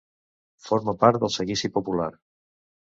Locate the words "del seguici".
1.25-1.73